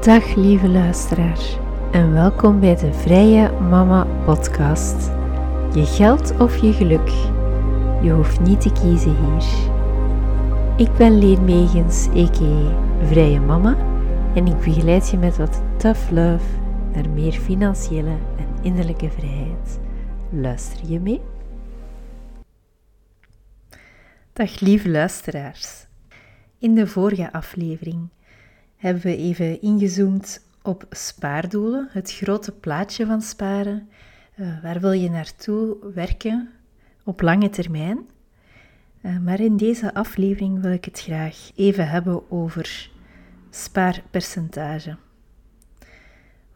Dag 0.00 0.34
lieve 0.34 0.68
luisteraar 0.68 1.58
en 1.92 2.12
welkom 2.12 2.60
bij 2.60 2.76
de 2.76 2.92
Vrije 2.92 3.50
Mama 3.52 4.04
Podcast. 4.24 5.10
Je 5.74 5.86
geld 5.86 6.38
of 6.38 6.56
je 6.56 6.72
geluk, 6.72 7.08
je 8.02 8.10
hoeft 8.10 8.40
niet 8.40 8.60
te 8.60 8.72
kiezen 8.72 9.16
hier. 9.16 9.44
Ik 10.76 10.96
ben 10.96 11.18
Leen 11.18 11.44
Megens. 11.44 12.08
Vrije 13.02 13.40
Mama 13.40 13.76
en 14.34 14.46
ik 14.46 14.58
begeleid 14.58 15.10
je 15.10 15.16
met 15.16 15.36
wat 15.36 15.62
tough 15.76 16.10
love 16.10 16.44
naar 16.92 17.08
meer 17.08 17.32
financiële 17.32 18.16
en 18.36 18.48
innerlijke 18.62 19.10
vrijheid. 19.10 19.80
Luister 20.30 20.90
je 20.90 21.00
mee? 21.00 21.20
Dag 24.32 24.60
lieve 24.60 24.88
luisteraars. 24.88 25.86
In 26.58 26.74
de 26.74 26.86
vorige 26.86 27.32
aflevering 27.32 28.08
hebben 28.80 29.02
we 29.02 29.16
even 29.16 29.62
ingezoomd 29.62 30.44
op 30.62 30.86
spaardoelen, 30.90 31.88
het 31.90 32.12
grote 32.12 32.52
plaatje 32.52 33.06
van 33.06 33.22
sparen. 33.22 33.88
Uh, 34.36 34.62
waar 34.62 34.80
wil 34.80 34.92
je 34.92 35.10
naartoe 35.10 35.76
werken 35.94 36.50
op 37.04 37.20
lange 37.20 37.50
termijn? 37.50 37.98
Uh, 39.02 39.18
maar 39.18 39.40
in 39.40 39.56
deze 39.56 39.94
aflevering 39.94 40.60
wil 40.60 40.72
ik 40.72 40.84
het 40.84 41.00
graag 41.00 41.50
even 41.56 41.88
hebben 41.88 42.30
over 42.30 42.90
spaarpercentage. 43.50 44.96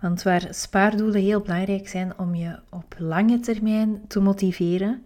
Want 0.00 0.22
waar 0.22 0.46
spaardoelen 0.50 1.20
heel 1.20 1.40
belangrijk 1.40 1.88
zijn 1.88 2.18
om 2.18 2.34
je 2.34 2.58
op 2.70 2.94
lange 2.98 3.40
termijn 3.40 4.06
te 4.08 4.20
motiveren, 4.20 5.02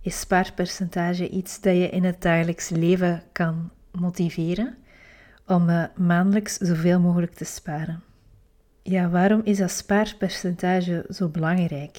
is 0.00 0.20
spaarpercentage 0.20 1.28
iets 1.28 1.60
dat 1.60 1.74
je 1.74 1.88
in 1.88 2.04
het 2.04 2.22
dagelijks 2.22 2.68
leven 2.68 3.22
kan 3.32 3.70
motiveren 3.90 4.76
om 5.50 5.68
uh, 5.68 5.84
maandelijks 5.96 6.56
zoveel 6.56 7.00
mogelijk 7.00 7.34
te 7.34 7.44
sparen. 7.44 8.02
Ja, 8.82 9.08
waarom 9.08 9.40
is 9.44 9.58
dat 9.58 9.70
spaarpercentage 9.70 11.04
zo 11.08 11.28
belangrijk? 11.28 11.98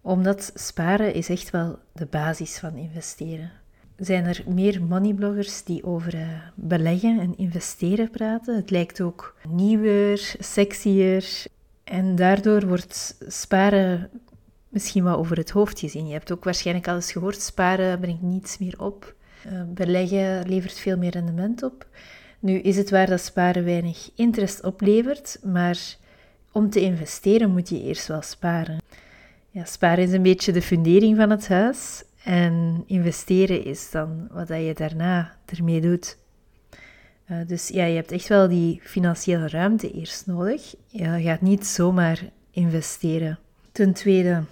Omdat 0.00 0.52
sparen 0.54 1.14
is 1.14 1.28
echt 1.28 1.50
wel 1.50 1.78
de 1.92 2.06
basis 2.06 2.58
van 2.58 2.76
investeren. 2.76 3.50
Zijn 3.96 4.24
er 4.24 4.42
meer 4.46 4.82
moneybloggers 4.82 5.64
die 5.64 5.84
over 5.84 6.14
uh, 6.14 6.28
beleggen 6.54 7.20
en 7.20 7.36
investeren 7.36 8.10
praten? 8.10 8.56
Het 8.56 8.70
lijkt 8.70 9.00
ook 9.00 9.36
nieuwer, 9.48 10.34
sexier 10.38 11.44
en 11.84 12.14
daardoor 12.14 12.66
wordt 12.66 13.16
sparen 13.28 14.10
misschien 14.68 15.04
wel 15.04 15.16
over 15.16 15.36
het 15.36 15.50
hoofd 15.50 15.78
gezien. 15.78 16.06
Je 16.06 16.12
hebt 16.12 16.32
ook 16.32 16.44
waarschijnlijk 16.44 16.88
al 16.88 16.94
eens 16.94 17.12
gehoord, 17.12 17.40
sparen 17.40 18.00
brengt 18.00 18.22
niets 18.22 18.58
meer 18.58 18.80
op. 18.80 19.14
Uh, 19.46 19.62
beleggen 19.66 20.48
levert 20.48 20.78
veel 20.78 20.96
meer 20.96 21.10
rendement 21.10 21.62
op. 21.62 21.86
Nu 22.38 22.58
is 22.58 22.76
het 22.76 22.90
waar 22.90 23.06
dat 23.06 23.20
sparen 23.20 23.64
weinig 23.64 24.10
interest 24.14 24.62
oplevert, 24.62 25.38
maar 25.42 25.96
om 26.52 26.70
te 26.70 26.80
investeren 26.80 27.50
moet 27.50 27.68
je 27.68 27.82
eerst 27.82 28.06
wel 28.06 28.22
sparen. 28.22 28.78
Ja, 29.50 29.64
sparen 29.64 30.04
is 30.04 30.12
een 30.12 30.22
beetje 30.22 30.52
de 30.52 30.62
fundering 30.62 31.16
van 31.16 31.30
het 31.30 31.48
huis 31.48 32.04
en 32.24 32.84
investeren 32.86 33.64
is 33.64 33.90
dan 33.90 34.28
wat 34.30 34.48
je 34.48 34.72
daarna 34.74 35.36
ermee 35.46 35.80
doet. 35.80 36.16
Uh, 37.30 37.36
dus 37.46 37.68
ja, 37.68 37.84
je 37.84 37.94
hebt 37.94 38.12
echt 38.12 38.28
wel 38.28 38.48
die 38.48 38.80
financiële 38.82 39.48
ruimte 39.48 39.92
eerst 39.92 40.26
nodig. 40.26 40.74
Je 40.86 41.22
gaat 41.22 41.40
niet 41.40 41.66
zomaar 41.66 42.30
investeren. 42.50 43.38
Ten 43.72 43.92
tweede, 43.92 44.42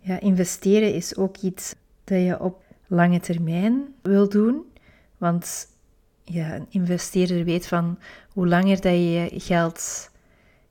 ja, 0.00 0.20
investeren 0.20 0.94
is 0.94 1.16
ook 1.16 1.36
iets 1.36 1.74
dat 2.04 2.18
je 2.20 2.40
op 2.40 2.62
lange 2.88 3.20
termijn 3.20 3.94
wil 4.02 4.28
doen. 4.28 4.62
Want 5.18 5.68
ja, 6.22 6.54
een 6.54 6.66
investeerder 6.68 7.44
weet 7.44 7.66
van 7.66 7.98
hoe 8.32 8.48
langer 8.48 8.80
dat 8.80 8.92
je 8.92 9.30
geld 9.32 10.10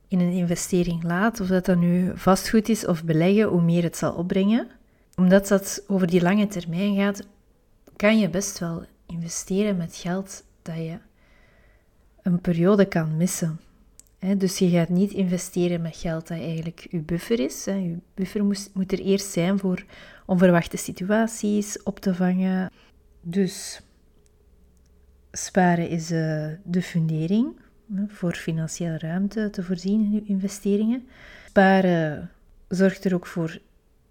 in 0.08 0.20
een 0.20 0.32
investering 0.32 1.04
laat, 1.04 1.40
of 1.40 1.48
dat 1.48 1.66
dat 1.66 1.78
nu 1.78 2.12
vastgoed 2.16 2.70
is 2.70 2.86
of 2.86 3.04
beleggen, 3.04 3.48
hoe 3.48 3.62
meer 3.62 3.84
het 3.84 3.98
zal 3.98 4.14
opbrengen. 4.14 4.68
Omdat 5.16 5.48
dat 5.48 5.84
over 5.88 6.08
die 6.08 6.22
lange 6.22 6.48
termijn 6.48 6.96
gaat, 6.96 7.28
kan 7.96 8.20
je 8.20 8.30
best 8.30 8.60
wel 8.60 8.86
investeren 9.06 9.78
met 9.78 9.96
geld 9.96 10.44
dat 10.62 10.76
je 10.76 10.98
een 12.22 12.42
periode 12.42 12.86
kan 12.86 13.18
missen. 13.18 13.60
dus 14.38 14.58
je 14.58 14.70
gaat 14.70 14.90
niet 14.90 15.12
investeren 15.12 15.82
met 15.82 15.96
geld 15.96 16.28
dat 16.28 16.38
eigenlijk 16.38 16.88
je 16.90 17.00
buffer 17.00 17.40
is. 17.40 17.64
Je 17.66 17.98
buffer 18.14 18.44
moet 18.74 18.92
er 18.92 19.00
eerst 19.00 19.32
zijn 19.32 19.60
voor 19.60 19.84
onverwachte 20.28 20.78
situaties 20.78 21.84
op 21.84 22.00
te 22.00 22.16
vangen. 22.16 22.72
Dus 23.22 23.82
Sparen 25.32 25.90
is 25.90 26.12
uh, 26.12 26.48
de 26.64 26.82
fundering 26.82 27.56
voor 28.08 28.34
financiële 28.34 28.98
ruimte 28.98 29.50
te 29.50 29.64
voorzien 29.64 30.04
in 30.04 30.12
je 30.12 30.24
investeringen. 30.26 31.08
Sparen 31.48 32.32
zorgt 32.68 33.06
er 33.06 33.14
ook 33.14 33.28
voor 33.28 33.60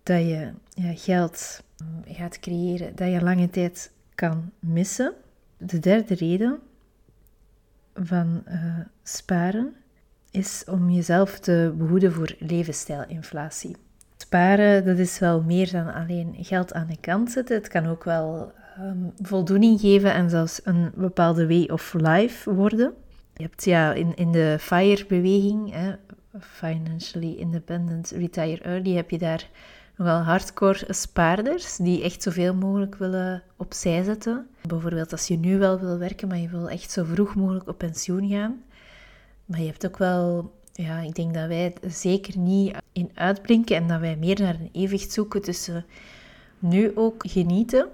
dat 0.03 0.21
je 0.21 0.53
geld 0.95 1.63
mm, 1.85 2.15
gaat 2.15 2.41
creëren 2.41 2.97
dat 2.97 3.11
je 3.11 3.23
lange 3.23 3.51
tijd 3.51 3.93
kan 4.15 4.51
missen. 4.59 5.13
De 5.59 5.79
derde 5.79 6.15
reden 6.15 6.59
van 7.95 8.43
uh, 8.49 8.79
sparen 9.03 9.75
is 10.31 10.65
om 10.67 10.91
jezelf 10.91 11.39
te 11.39 11.75
behoeden 11.77 12.13
voor 12.13 12.35
levensstijlinflatie. 12.39 13.77
Sparen, 14.17 14.85
dat 14.85 14.99
is 14.99 15.19
wel 15.19 15.43
meer 15.43 15.71
dan 15.73 15.95
alleen 15.95 16.35
geld 16.39 16.73
aan 16.73 16.87
de 16.87 16.97
kant 17.01 17.31
zetten. 17.31 17.57
Het 17.57 17.69
kan 17.69 17.87
ook 17.87 18.05
wel 18.05 18.53
um, 18.81 19.13
voldoening 19.23 19.81
geven 19.81 20.13
en 20.13 20.31
zelfs 20.31 20.61
een 20.65 20.91
bepaalde 20.95 21.47
way 21.47 21.69
of 21.73 21.95
life 21.95 22.55
worden. 22.55 22.95
Je 23.35 23.43
hebt 23.43 23.65
ja, 23.65 23.93
in, 23.93 24.15
in 24.15 24.33
de 24.33 24.57
FIRE-beweging, 24.61 25.75
Financially 26.41 27.35
Independent 27.35 28.11
Retire 28.11 28.63
Early, 28.63 28.95
heb 28.95 29.11
je 29.11 29.19
daar 29.19 29.49
nogal 29.97 30.21
hardcore 30.21 30.85
spaarders 30.89 31.77
die 31.77 32.03
echt 32.03 32.23
zoveel 32.23 32.55
mogelijk 32.55 32.95
willen 32.95 33.43
opzij 33.57 34.03
zetten. 34.03 34.47
Bijvoorbeeld 34.67 35.13
als 35.13 35.27
je 35.27 35.37
nu 35.39 35.59
wel 35.59 35.81
wil 35.81 35.99
werken, 35.99 36.29
maar 36.29 36.39
je 36.39 36.49
wil 36.49 36.69
echt 36.69 36.91
zo 36.91 37.05
vroeg 37.05 37.35
mogelijk 37.35 37.69
op 37.69 37.79
pensioen 37.79 38.29
gaan. 38.29 38.63
Maar 39.45 39.61
je 39.61 39.67
hebt 39.67 39.87
ook 39.87 39.99
wel, 39.99 40.53
ja, 40.77 41.01
ik 41.01 41.15
denk 41.15 41.35
dat 41.35 41.49
wij 41.49 41.75
zeker 41.87 42.39
niet 42.39 42.77
in 42.93 43.11
uitblinken 43.15 43.77
en 43.77 43.89
dat 43.89 44.01
wij 44.01 44.17
meer 44.17 44.41
naar 44.41 44.55
een 44.55 44.71
evenwicht 44.73 45.13
zoeken 45.13 45.43
tussen 45.43 45.85
nu 46.59 46.97
ook 46.97 47.23
genieten 47.29 47.89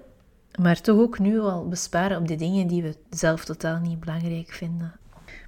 maar 0.61 0.81
toch 0.81 0.99
ook 0.99 1.19
nu 1.19 1.41
al 1.41 1.69
besparen 1.69 2.19
op 2.19 2.29
de 2.29 2.37
dingen 2.37 2.67
die 2.67 2.83
we 2.83 2.97
zelf 3.11 3.45
totaal 3.45 3.79
niet 3.79 4.01
belangrijk 4.01 4.53
vinden. 4.53 4.93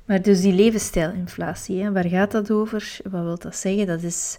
Maar 0.05 0.23
dus 0.23 0.41
die 0.41 0.53
levensstijlinflatie, 0.53 1.91
waar 1.91 2.09
gaat 2.09 2.31
dat 2.31 2.51
over? 2.51 2.99
Wat 3.03 3.23
wil 3.23 3.39
dat 3.39 3.57
zeggen? 3.57 3.87
Dat 3.87 4.03
is 4.03 4.39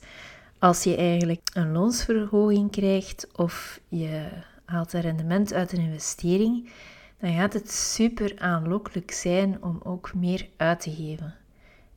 als 0.60 0.84
je 0.84 0.96
eigenlijk 0.96 1.50
een 1.54 1.72
loonsverhoging 1.72 2.72
krijgt 2.72 3.28
of 3.36 3.80
je 3.88 4.28
haalt 4.66 4.94
een 4.94 5.02
rendement 5.02 5.54
uit 5.54 5.72
een 5.72 5.80
investering, 5.80 6.70
dan 7.20 7.34
gaat 7.34 7.54
het 7.54 7.72
super 7.72 8.34
aanlokkelijk 8.38 9.12
zijn 9.12 9.64
om 9.64 9.80
ook 9.84 10.14
meer 10.14 10.48
uit 10.58 10.80
te 10.80 10.92
geven. 10.92 11.34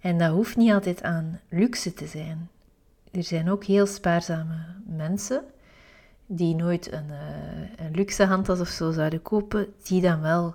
En 0.00 0.19
dat 0.19 0.31
hoeft 0.31 0.56
niet 0.56 0.72
altijd 0.72 1.03
aan 1.03 1.41
luxe 1.48 1.94
te 1.94 2.06
zijn. 2.06 2.48
Er 3.10 3.22
zijn 3.22 3.50
ook 3.50 3.64
heel 3.64 3.86
spaarzame 3.86 4.56
mensen 4.86 5.42
die 6.26 6.54
nooit 6.54 6.92
een, 6.92 7.06
uh, 7.09 7.86
een 7.86 7.94
luxe 7.94 8.25
handtas 8.25 8.60
of 8.60 8.69
zo 8.69 8.92
zouden 8.92 9.22
kopen, 9.22 9.66
die 9.82 10.00
dan 10.00 10.20
wel... 10.20 10.54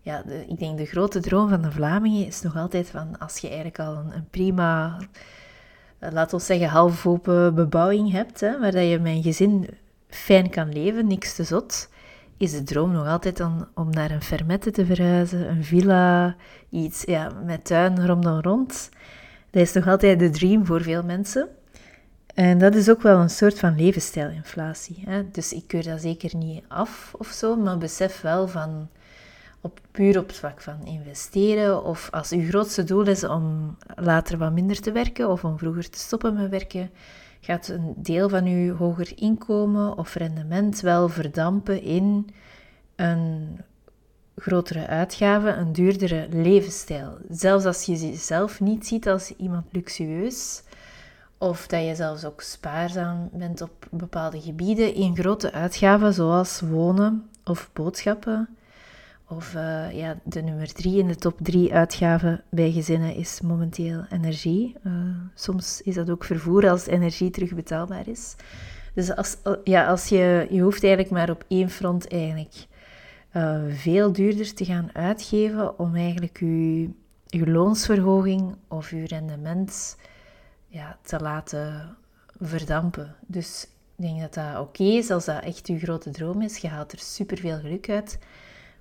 Ja, 0.00 0.22
ik 0.48 0.58
denk 0.58 0.78
de 0.78 0.86
grote 0.86 1.20
droom 1.20 1.48
van 1.48 1.62
de 1.62 1.72
Vlamingen 1.72 2.26
is 2.26 2.42
nog 2.42 2.56
altijd 2.56 2.88
van 2.88 3.18
als 3.18 3.38
je 3.38 3.46
eigenlijk 3.46 3.78
al 3.78 3.96
een, 3.96 4.28
prima, 4.30 4.98
uh, 6.00 6.10
laat 6.12 6.32
ons 6.32 6.46
zeggen, 6.46 6.68
half 6.68 7.06
open 7.06 7.54
bebouwing 7.54 8.10
hebt, 8.10 8.40
hè, 8.40 8.58
waar 8.58 8.72
dat 8.72 8.88
je 8.88 8.98
met 8.98 9.12
een 9.12 9.22
gezin 9.22 9.68
fijn 10.08 10.50
kan 10.50 10.72
leven, 10.72 11.06
niks 11.06 11.34
te 11.34 11.44
zot, 11.44 11.88
is 12.38 12.52
de 12.52 12.62
droom 12.62 12.92
nog 12.92 13.06
altijd 13.06 13.36
dan 13.36 13.68
om 13.74 13.90
naar 13.90 14.10
een 14.10 14.22
fermette 14.22 14.70
te 14.70 14.86
verhuizen, 14.86 15.50
een 15.50 15.64
villa, 15.64 16.36
iets 16.70 17.02
ja, 17.02 17.32
met 17.44 17.64
tuin 17.64 18.06
rondom 18.06 18.40
rond. 18.40 18.88
Dat 19.50 19.62
is 19.62 19.72
nog 19.72 19.86
altijd 19.86 20.18
de 20.18 20.30
dream 20.30 20.66
voor 20.66 20.82
veel 20.82 21.02
mensen. 21.02 21.48
En 22.34 22.58
dat 22.58 22.74
is 22.74 22.90
ook 22.90 23.02
wel 23.02 23.18
een 23.18 23.30
soort 23.30 23.58
van 23.58 23.76
levensstijlinflatie. 23.76 25.02
Hè? 25.06 25.30
Dus 25.30 25.52
ik 25.52 25.64
keur 25.66 25.82
dat 25.82 26.00
zeker 26.00 26.36
niet 26.36 26.64
af 26.68 27.14
of 27.16 27.26
zo, 27.26 27.56
maar 27.56 27.78
besef 27.78 28.20
wel 28.20 28.48
van 28.48 28.88
op, 29.60 29.80
puur 29.90 30.18
op 30.18 30.26
het 30.26 30.36
vlak 30.36 30.60
van 30.60 30.86
investeren. 30.86 31.84
Of 31.84 32.08
als 32.10 32.30
uw 32.30 32.48
grootste 32.48 32.84
doel 32.84 33.06
is 33.06 33.24
om 33.24 33.76
later 33.94 34.38
wat 34.38 34.52
minder 34.52 34.80
te 34.80 34.92
werken 34.92 35.28
of 35.28 35.44
om 35.44 35.58
vroeger 35.58 35.90
te 35.90 35.98
stoppen 35.98 36.34
met 36.34 36.50
werken, 36.50 36.90
gaat 37.40 37.68
een 37.68 37.94
deel 37.96 38.28
van 38.28 38.44
uw 38.44 38.76
hoger 38.76 39.12
inkomen 39.14 39.98
of 39.98 40.14
rendement 40.14 40.80
wel 40.80 41.08
verdampen 41.08 41.82
in 41.82 42.30
een 42.96 43.58
grotere 44.36 44.86
uitgave, 44.86 45.48
een 45.48 45.72
duurdere 45.72 46.26
levensstijl. 46.30 47.18
Zelfs 47.28 47.64
als 47.64 47.84
je 47.84 47.96
jezelf 47.96 48.60
niet 48.60 48.86
ziet 48.86 49.08
als 49.08 49.36
iemand 49.36 49.64
luxueus 49.72 50.62
of 51.38 51.66
dat 51.66 51.84
je 51.84 51.94
zelfs 51.94 52.24
ook 52.24 52.40
spaarzaam 52.40 53.28
bent 53.32 53.60
op 53.60 53.86
bepaalde 53.90 54.40
gebieden 54.40 54.94
in 54.94 55.16
grote 55.16 55.52
uitgaven 55.52 56.14
zoals 56.14 56.60
wonen 56.60 57.30
of 57.44 57.70
boodschappen 57.72 58.48
Of 59.28 59.54
uh, 59.54 59.92
ja, 59.92 60.18
de 60.24 60.42
nummer 60.42 60.72
drie 60.72 60.98
in 60.98 61.08
de 61.08 61.16
top 61.16 61.38
drie 61.40 61.74
uitgaven 61.74 62.42
bij 62.50 62.72
gezinnen 62.72 63.14
is 63.14 63.40
momenteel 63.40 64.04
energie. 64.10 64.76
Uh, 64.86 64.92
soms 65.34 65.80
is 65.82 65.94
dat 65.94 66.10
ook 66.10 66.24
vervoer 66.24 66.70
als 66.70 66.86
energie 66.86 67.30
terugbetaalbaar 67.30 68.08
is. 68.08 68.34
Dus 68.94 69.14
als, 69.14 69.36
ja, 69.64 69.86
als 69.86 70.08
je, 70.08 70.46
je 70.50 70.60
hoeft 70.60 70.84
eigenlijk 70.84 71.12
maar 71.12 71.30
op 71.30 71.44
één 71.48 71.70
front 71.70 72.08
eigenlijk 72.08 72.66
veel 73.68 74.12
duurder 74.12 74.54
te 74.54 74.64
gaan 74.64 74.90
uitgeven 74.92 75.78
om 75.78 75.94
eigenlijk 75.94 76.38
je, 76.38 76.90
je 77.26 77.50
loonsverhoging 77.50 78.56
of 78.68 78.90
je 78.90 79.06
rendement 79.06 79.96
ja, 80.66 80.98
te 81.02 81.20
laten 81.20 81.96
verdampen. 82.40 83.14
Dus 83.26 83.68
ik 83.96 84.04
denk 84.04 84.20
dat 84.20 84.34
dat 84.34 84.60
oké 84.60 84.82
is 84.82 85.10
als 85.10 85.24
dat 85.24 85.42
echt 85.42 85.66
je 85.66 85.78
grote 85.78 86.10
droom 86.10 86.42
is. 86.42 86.58
Je 86.58 86.68
haalt 86.68 86.92
er 86.92 86.98
superveel 86.98 87.58
geluk 87.58 87.90
uit. 87.90 88.18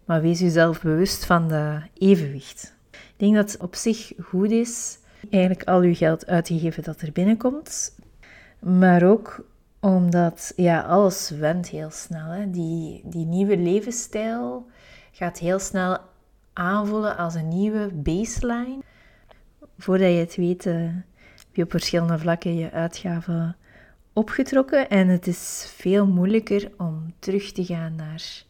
Maar 0.07 0.21
wees 0.21 0.39
jezelf 0.39 0.81
bewust 0.81 1.25
van 1.25 1.47
de 1.47 1.81
evenwicht. 1.93 2.75
Ik 2.91 3.13
denk 3.15 3.35
dat 3.35 3.51
het 3.51 3.61
op 3.61 3.75
zich 3.75 4.11
goed 4.21 4.51
is 4.51 4.99
eigenlijk 5.29 5.63
al 5.63 5.81
je 5.81 5.95
geld 5.95 6.27
uit 6.27 6.45
te 6.45 6.59
geven 6.59 6.83
dat 6.83 7.01
er 7.01 7.11
binnenkomt. 7.11 7.95
Maar 8.59 9.03
ook 9.03 9.45
omdat 9.79 10.53
ja, 10.55 10.81
alles 10.81 11.29
went 11.29 11.69
heel 11.69 11.89
snel. 11.89 12.29
Hè. 12.29 12.49
Die, 12.49 13.01
die 13.05 13.25
nieuwe 13.25 13.57
levensstijl 13.57 14.65
gaat 15.11 15.39
heel 15.39 15.59
snel 15.59 15.97
aanvoelen 16.53 17.17
als 17.17 17.35
een 17.35 17.47
nieuwe 17.47 17.89
baseline. 17.93 18.79
Voordat 19.77 20.09
je 20.09 20.17
het 20.17 20.35
weet, 20.35 20.65
uh, 20.65 20.73
heb 21.35 21.55
je 21.55 21.63
op 21.63 21.71
verschillende 21.71 22.19
vlakken 22.19 22.55
je 22.55 22.71
uitgaven 22.71 23.55
opgetrokken. 24.13 24.89
En 24.89 25.07
het 25.07 25.27
is 25.27 25.71
veel 25.75 26.07
moeilijker 26.07 26.71
om 26.77 27.13
terug 27.19 27.51
te 27.51 27.65
gaan 27.65 27.95
naar 27.95 28.45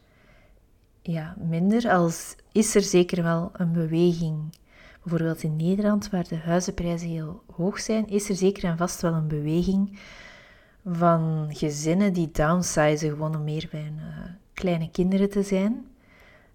ja, 1.08 1.36
minder. 1.40 1.90
Als 1.90 2.36
is 2.52 2.76
er 2.76 2.82
zeker 2.82 3.24
wel 3.24 3.50
een 3.54 3.72
beweging. 3.72 4.56
Bijvoorbeeld 5.02 5.44
in 5.44 5.56
Nederland, 5.56 6.10
waar 6.10 6.28
de 6.28 6.36
huizenprijzen 6.36 7.10
heel 7.10 7.44
hoog 7.56 7.80
zijn, 7.80 8.08
is 8.08 8.30
er 8.30 8.36
zeker 8.36 8.64
en 8.64 8.78
vast 8.78 9.02
wel 9.02 9.14
een 9.14 9.28
beweging 9.28 10.00
van 10.86 11.48
gezinnen 11.50 12.14
die 12.14 12.32
downsizen 12.32 13.10
gewoon 13.10 13.36
om 13.36 13.44
meer 13.44 13.68
bij 13.72 13.82
hun 13.82 13.98
uh, 13.98 14.24
kleine 14.54 14.92
kinderen 14.92 15.30
te 15.30 15.44
zijn. 15.44 15.88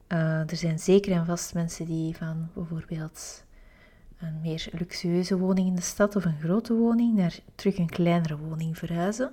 Uh, 0.09 0.51
er 0.51 0.57
zijn 0.57 0.79
zeker 0.79 1.13
en 1.13 1.27
vast 1.27 1.55
mensen 1.55 1.87
die 1.87 2.17
van 2.17 2.49
bijvoorbeeld 2.55 3.45
een 4.19 4.41
meer 4.41 4.69
luxueuze 4.73 5.39
woning 5.39 5.67
in 5.67 5.75
de 5.75 5.83
stad 5.83 6.17
of 6.17 6.25
een 6.25 6.41
grote 6.41 6.75
woning 6.75 7.15
naar 7.15 7.39
terug 7.55 7.79
een 7.79 7.89
kleinere 7.89 8.37
woning 8.37 8.79
verhuizen. 8.79 9.31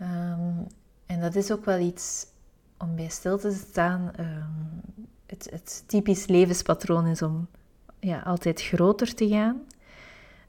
Um, 0.00 0.66
en 1.06 1.20
dat 1.20 1.34
is 1.34 1.52
ook 1.52 1.64
wel 1.64 1.78
iets 1.78 2.26
om 2.78 2.96
bij 2.96 3.08
stil 3.08 3.38
te 3.38 3.50
staan. 3.68 4.10
Um, 4.20 4.80
het, 5.26 5.48
het 5.50 5.84
typisch 5.86 6.26
levenspatroon 6.26 7.06
is 7.06 7.22
om 7.22 7.48
ja, 8.00 8.20
altijd 8.20 8.62
groter 8.62 9.14
te 9.14 9.28
gaan. 9.28 9.60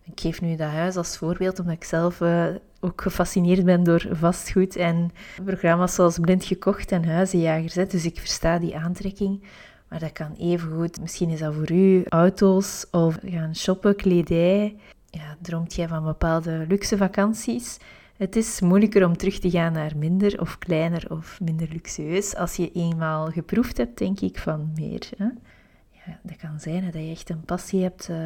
Ik 0.04 0.20
geef 0.20 0.42
nu 0.42 0.56
dat 0.56 0.70
huis 0.70 0.96
als 0.96 1.18
voorbeeld, 1.18 1.60
omdat 1.60 1.76
ik 1.76 1.84
zelf 1.84 2.20
uh, 2.20 2.46
ook 2.80 3.02
gefascineerd 3.02 3.66
ben 3.66 3.84
door 3.84 4.08
vastgoed 4.12 4.76
en 4.76 5.12
programma's 5.46 5.96
zoals 5.96 6.20
Blind 6.20 6.46
Gekocht 6.46 6.92
en 6.92 7.06
Huizenjagers. 7.06 7.76
Hè. 7.76 7.86
Dus 7.86 8.06
ik 8.06 8.20
versta 8.20 8.60
die 8.60 8.78
aantrekking. 8.78 9.44
Maar 9.90 10.00
dat 10.00 10.12
kan 10.12 10.34
even 10.38 10.72
goed. 10.72 11.02
Misschien 11.02 11.30
is 11.30 11.40
dat 11.40 11.54
voor 11.54 11.72
u 11.72 12.04
auto's 12.10 12.86
of 12.92 13.18
gaan 13.26 13.56
shoppen, 13.56 13.96
kledij. 13.96 14.76
Ja, 15.10 15.38
droomt 15.42 15.74
jij 15.74 15.88
van 15.88 16.04
bepaalde 16.04 16.66
luxe 16.68 16.98
vakanties? 16.98 17.78
Het 18.18 18.36
is 18.36 18.62
moeilijker 18.62 19.06
om 19.06 19.18
terug 19.18 19.40
te 19.40 19.50
gaan 19.50 19.74
naar 19.74 19.98
minder 19.98 20.42
of 20.42 20.58
kleiner 20.58 21.06
of 21.12 21.40
minder 21.42 21.68
luxueus 21.72 22.36
als 22.36 22.56
je 22.56 22.72
eenmaal 22.72 23.26
geproefd 23.26 23.78
hebt, 23.78 23.98
denk 23.98 24.20
ik, 24.20 24.40
van 24.40 24.72
meer. 24.76 25.10
Hè? 25.18 25.26
Ja, 25.92 26.20
dat 26.24 26.36
kan 26.36 26.60
zijn 26.60 26.86
dat 26.86 26.94
je 26.94 27.10
echt 27.10 27.30
een 27.30 27.46
passie 27.46 27.82
hebt 27.82 28.08
uh, 28.12 28.18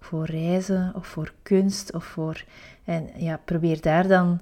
voor 0.00 0.24
reizen 0.26 0.92
of 0.96 1.06
voor 1.06 1.32
kunst 1.42 1.94
of 1.94 2.04
voor... 2.04 2.44
En 2.84 3.08
ja, 3.16 3.40
probeer 3.44 3.80
daar 3.80 4.08
dan 4.08 4.40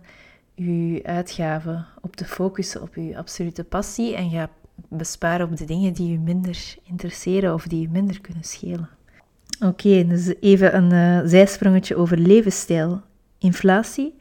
je 0.55 1.00
uitgaven 1.05 1.87
op 2.00 2.17
te 2.17 2.25
focussen 2.25 2.83
op 2.83 2.95
je 2.95 3.19
absolute 3.19 3.65
passie 3.65 4.17
en 4.17 4.31
ga 4.31 4.50
besparen 4.88 5.50
op 5.50 5.56
de 5.56 5.65
dingen 5.65 5.93
die 5.93 6.11
je 6.11 6.19
minder 6.19 6.77
interesseren 6.83 7.55
of 7.55 7.67
die 7.67 7.81
je 7.81 7.88
minder 7.88 8.21
kunnen 8.21 8.45
schelen. 8.45 8.88
Oké, 9.61 10.06
dus 10.06 10.35
even 10.41 10.77
een 10.77 10.93
uh, 10.93 11.29
zijsprongetje 11.29 11.97
over 11.97 12.19
levensstijl. 12.19 13.00
Inflatie. 13.38 14.15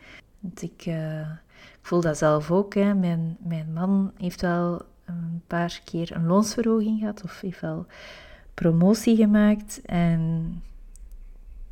Ik, 0.60 0.86
uh, 0.86 1.20
ik, 1.20 1.80
voel 1.82 2.02
dat 2.02 2.18
zelf 2.18 2.52
ook. 2.52 2.74
Hè. 2.74 2.94
Mijn, 2.94 3.38
mijn 3.40 3.74
man 3.74 4.12
heeft 4.18 4.42
wel 4.42 4.82
een 5.06 5.42
paar 5.48 5.82
keer 5.84 6.16
een 6.16 6.26
loonsverhoging 6.26 7.00
gehad 7.00 7.24
of 7.24 7.42
heeft 7.42 7.62
wel 7.62 7.86
promotie 8.54 9.16
gemaakt. 9.16 9.82
En 9.86 10.54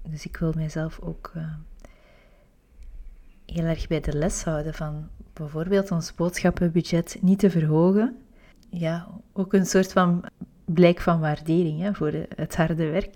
dus 0.10 0.26
ik 0.26 0.38
wil 0.38 0.54
mijzelf 0.56 1.00
ook 1.00 1.32
uh, 1.38 1.44
heel 3.46 3.66
erg 3.66 3.88
bij 3.88 4.00
de 4.00 4.18
les 4.18 4.44
houden 4.44 4.74
van 4.74 5.08
bijvoorbeeld 5.34 5.92
ons 5.92 6.16
boodschappenbudget 6.16 7.18
niet 7.22 7.40
te 7.40 7.50
verhogen. 7.50 8.18
Ja, 8.70 9.08
ook 9.34 9.54
een 9.54 9.66
soort 9.66 9.92
van 9.92 10.24
blijk 10.66 11.00
van 11.00 11.20
waardering 11.20 11.82
hè, 11.82 11.94
voor 11.94 12.14
het 12.36 12.56
harde 12.56 12.90
werk. 12.90 13.14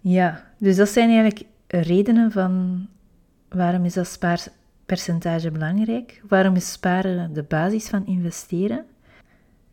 Ja, 0.00 0.44
dus 0.58 0.76
dat 0.76 0.88
zijn 0.88 1.08
eigenlijk 1.08 1.44
redenen 1.66 2.32
van 2.32 2.86
waarom 3.48 3.84
is 3.84 3.94
dat 3.94 4.08
spaarpercentage 4.88 5.50
belangrijk? 5.50 6.20
Waarom 6.28 6.54
is 6.54 6.72
sparen 6.72 7.32
de 7.32 7.42
basis 7.42 7.88
van 7.88 8.06
investeren? 8.06 8.86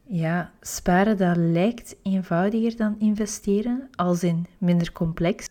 Ja, 0.03 0.51
sparen 0.61 1.17
dat 1.17 1.37
lijkt 1.37 1.95
eenvoudiger 2.03 2.77
dan 2.77 2.95
investeren, 2.99 3.89
als 3.95 4.23
in 4.23 4.45
minder 4.57 4.91
complex. 4.91 5.47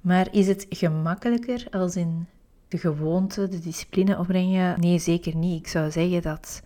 Maar 0.00 0.28
is 0.32 0.46
het 0.46 0.66
gemakkelijker 0.68 1.66
als 1.70 1.96
in 1.96 2.26
de 2.68 2.78
gewoonte, 2.78 3.48
de 3.48 3.58
discipline 3.58 4.18
opbrengen? 4.18 4.80
Nee, 4.80 4.98
zeker 4.98 5.36
niet. 5.36 5.60
Ik 5.60 5.68
zou 5.68 5.90
zeggen 5.90 6.22
dat 6.22 6.62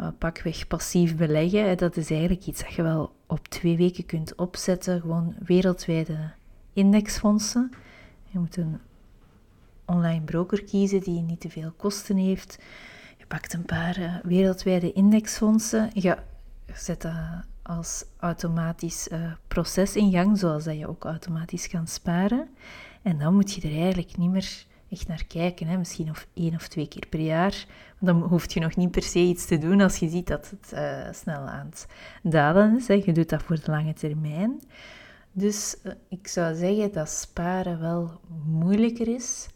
uh, 0.00 0.08
pakweg 0.18 0.66
passief 0.66 1.16
beleggen, 1.16 1.76
dat 1.76 1.96
is 1.96 2.10
eigenlijk 2.10 2.46
iets 2.46 2.62
dat 2.62 2.72
je 2.72 2.82
wel 2.82 3.12
op 3.26 3.48
twee 3.48 3.76
weken 3.76 4.06
kunt 4.06 4.34
opzetten. 4.34 5.00
Gewoon 5.00 5.34
wereldwijde 5.44 6.30
indexfondsen. 6.72 7.70
Je 8.30 8.38
moet 8.38 8.56
een 8.56 8.78
online 9.92 10.24
broker 10.24 10.64
kiezen 10.64 11.00
die 11.00 11.20
niet 11.20 11.40
te 11.40 11.50
veel 11.50 11.72
kosten 11.76 12.16
heeft. 12.16 12.58
Je 13.18 13.26
pakt 13.26 13.52
een 13.52 13.64
paar 13.64 13.98
uh, 13.98 14.14
wereldwijde 14.22 14.92
indexfondsen. 14.92 15.90
Je 15.92 16.16
zet 16.74 17.02
dat 17.02 17.12
als 17.62 18.04
automatisch 18.18 19.08
uh, 19.08 19.32
proces 19.48 19.96
in 19.96 20.10
gang, 20.10 20.38
zoals 20.38 20.64
dat 20.64 20.78
je 20.78 20.88
ook 20.88 21.04
automatisch 21.04 21.68
kan 21.68 21.86
sparen. 21.86 22.48
En 23.02 23.18
dan 23.18 23.34
moet 23.34 23.52
je 23.52 23.68
er 23.68 23.76
eigenlijk 23.76 24.16
niet 24.16 24.30
meer 24.30 24.64
echt 24.88 25.08
naar 25.08 25.24
kijken. 25.28 25.66
Hè? 25.66 25.78
Misschien 25.78 26.10
of 26.10 26.26
één 26.34 26.54
of 26.54 26.68
twee 26.68 26.88
keer 26.88 27.06
per 27.08 27.20
jaar. 27.20 27.66
Dan 27.98 28.22
hoef 28.22 28.52
je 28.52 28.60
nog 28.60 28.76
niet 28.76 28.90
per 28.90 29.02
se 29.02 29.18
iets 29.18 29.46
te 29.46 29.58
doen 29.58 29.80
als 29.80 29.96
je 29.96 30.08
ziet 30.08 30.26
dat 30.26 30.50
het 30.50 30.72
uh, 30.74 31.12
snel 31.12 31.40
aan 31.40 31.66
het 31.66 31.86
dalen 32.22 32.76
is. 32.76 32.86
Je 32.86 33.12
doet 33.12 33.28
dat 33.28 33.42
voor 33.42 33.60
de 33.60 33.70
lange 33.70 33.92
termijn. 33.92 34.60
Dus 35.32 35.76
ik 36.08 36.28
zou 36.28 36.54
zeggen 36.54 36.92
dat 36.92 37.08
sparen 37.08 37.80
wel 37.80 38.20
moeilijker 38.44 39.08
is. 39.08 39.48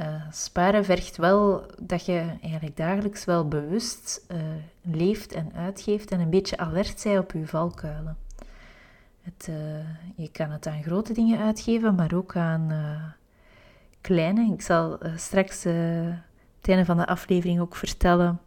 Uh, 0.00 0.06
sparen 0.30 0.84
vergt 0.84 1.16
wel 1.16 1.66
dat 1.80 2.04
je 2.06 2.36
eigenlijk 2.42 2.76
dagelijks 2.76 3.24
wel 3.24 3.48
bewust 3.48 4.26
leeft 4.82 5.32
en 5.32 5.52
uitgeeft 5.54 6.10
en 6.10 6.20
een 6.20 6.30
beetje 6.30 6.56
alert 6.56 7.00
zij 7.00 7.18
op 7.18 7.32
je 7.32 7.46
valkuilen. 7.46 8.16
Het, 9.22 9.50
je 10.16 10.30
kan 10.30 10.50
het 10.50 10.66
aan 10.66 10.82
grote 10.82 11.12
dingen 11.12 11.40
uitgeven, 11.40 11.94
maar 11.94 12.14
ook 12.14 12.36
aan 12.36 12.72
kleine. 14.00 14.52
Ik 14.52 14.62
zal 14.62 14.98
straks 15.16 15.64
het 15.64 16.68
einde 16.68 16.84
van 16.84 16.96
de 16.96 17.06
aflevering 17.06 17.60
ook 17.60 17.76
vertellen 17.76 18.40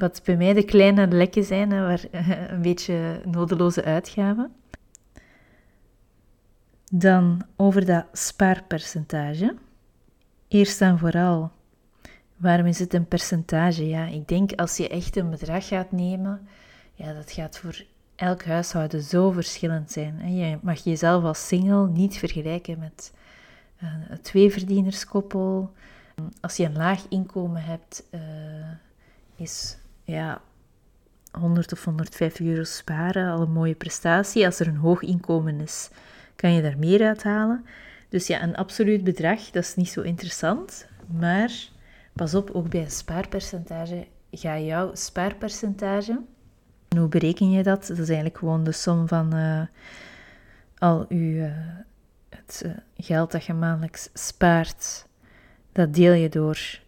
wat 0.00 0.22
bij 0.24 0.36
mij 0.36 0.52
de 0.52 0.64
kleine 0.64 1.08
lekken 1.08 1.44
zijn, 1.44 1.70
hè, 1.70 1.80
waar 1.80 2.04
een 2.54 2.62
beetje 2.62 3.20
nodeloze 3.24 3.84
uitgaven. 3.84 4.52
Dan 6.92 7.42
over 7.56 7.86
dat 7.86 8.04
spaarpercentage. 8.12 9.56
Eerst 10.48 10.80
en 10.80 10.98
vooral, 10.98 11.50
waarom 12.36 12.66
is 12.66 12.78
het 12.78 12.94
een 12.94 13.08
percentage? 13.08 13.88
Ja, 13.88 14.06
ik 14.06 14.28
denk 14.28 14.52
als 14.52 14.76
je 14.76 14.88
echt 14.88 15.16
een 15.16 15.30
bedrag 15.30 15.66
gaat 15.66 15.92
nemen, 15.92 16.48
ja, 16.94 17.12
dat 17.12 17.32
gaat 17.32 17.58
voor 17.58 17.84
elk 18.16 18.44
huishouden 18.44 19.02
zo 19.02 19.30
verschillend 19.30 19.90
zijn. 19.90 20.34
Je 20.36 20.58
mag 20.62 20.84
jezelf 20.84 21.24
als 21.24 21.46
single 21.46 21.88
niet 21.88 22.18
vergelijken 22.18 22.78
met 22.78 23.12
een 23.78 24.20
tweeverdienerskoppel. 24.22 25.72
Als 26.40 26.56
je 26.56 26.64
een 26.64 26.76
laag 26.76 27.06
inkomen 27.08 27.62
hebt, 27.62 28.04
uh, 28.10 28.20
is 29.36 29.78
ja, 30.04 30.40
100 31.30 31.72
of 31.72 31.84
150 31.84 32.46
euro 32.46 32.64
sparen 32.64 33.32
al 33.32 33.40
een 33.40 33.52
mooie 33.52 33.74
prestatie. 33.74 34.44
Als 34.46 34.60
er 34.60 34.66
een 34.66 34.76
hoog 34.76 35.02
inkomen 35.02 35.60
is, 35.60 35.90
kan 36.40 36.52
je 36.52 36.62
daar 36.62 36.78
meer 36.78 37.06
uit 37.06 37.22
halen. 37.22 37.64
Dus 38.08 38.26
ja, 38.26 38.42
een 38.42 38.56
absoluut 38.56 39.04
bedrag, 39.04 39.50
dat 39.50 39.62
is 39.62 39.76
niet 39.76 39.88
zo 39.88 40.00
interessant. 40.00 40.86
Maar 41.18 41.52
pas 42.12 42.34
op, 42.34 42.50
ook 42.50 42.68
bij 42.68 42.80
een 42.80 42.90
spaarpercentage, 42.90 44.06
ga 44.30 44.58
jouw 44.58 44.90
spaarpercentage 44.94 46.20
En 46.88 46.98
hoe 46.98 47.08
bereken 47.08 47.50
je 47.50 47.62
dat? 47.62 47.86
Dat 47.86 47.98
is 47.98 48.08
eigenlijk 48.08 48.38
gewoon 48.38 48.64
de 48.64 48.72
som 48.72 49.08
van 49.08 49.36
uh, 49.36 49.62
al 50.78 51.06
uw, 51.08 51.18
uh, 51.18 51.52
het 52.28 52.62
uh, 52.66 52.72
geld 52.96 53.32
dat 53.32 53.44
je 53.44 53.52
maandelijks 53.52 54.10
spaart. 54.14 55.06
Dat 55.72 55.94
deel 55.94 56.12
je 56.12 56.28
door 56.28 56.80